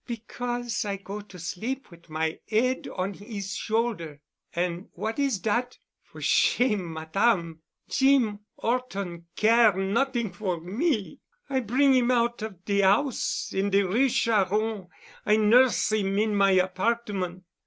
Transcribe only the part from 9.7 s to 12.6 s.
not'ing for me. I bring 'im out